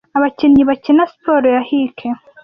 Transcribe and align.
Abakinnyi 0.17 0.61
bakina 0.69 1.03
siporo 1.11 1.47
ya 1.55 1.61
Hike 1.69 2.07